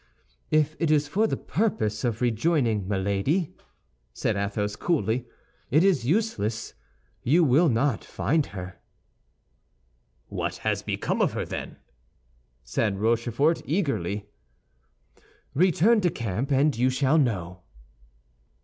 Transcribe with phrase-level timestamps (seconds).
[0.49, 3.55] "If it is for the purpose of rejoining Milady,"
[4.15, 5.27] said Athos, coolly,
[5.69, 6.73] "it is useless;
[7.21, 8.79] you will not find her."
[10.27, 11.77] "What has become of her, then?"
[12.63, 14.25] asked Rochefort, eagerly.
[15.53, 17.61] "Return to camp and you shall know."